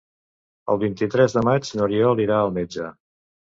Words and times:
El 0.75 0.79
vint-i-tres 0.83 1.37
de 1.39 1.45
maig 1.49 1.71
n'Oriol 1.77 2.25
irà 2.27 2.41
al 2.41 2.53
metge. 2.61 2.91